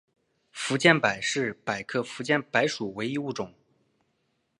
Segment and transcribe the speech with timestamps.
[0.49, 3.53] 福建柏是柏科福建柏属唯一物种。